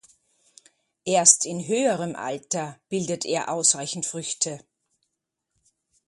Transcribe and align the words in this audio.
Erst 1.05 1.45
in 1.45 1.67
höherem 1.67 2.15
Alter 2.15 2.79
bildet 2.89 3.23
er 3.23 3.49
ausreichend 3.53 4.07
Früchte. 4.07 4.59